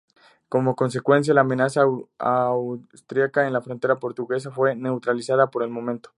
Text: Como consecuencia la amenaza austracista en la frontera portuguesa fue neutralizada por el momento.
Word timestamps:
Como 0.49 0.75
consecuencia 0.75 1.31
la 1.35 1.41
amenaza 1.41 1.83
austracista 2.17 3.45
en 3.45 3.53
la 3.53 3.61
frontera 3.61 3.99
portuguesa 3.99 4.49
fue 4.49 4.75
neutralizada 4.75 5.51
por 5.51 5.61
el 5.61 5.69
momento. 5.69 6.09